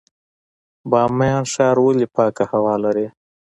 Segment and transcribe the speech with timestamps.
[0.89, 3.07] بامیان ښار ولې پاکه هوا لري؟